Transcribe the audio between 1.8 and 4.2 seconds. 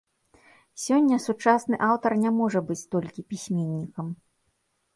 аўтар не можа быць толькі пісьменнікам.